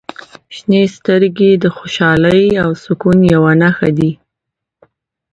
[0.55, 4.11] •شنې سترګې د خوشحالۍ او سکون یوه نښه دي.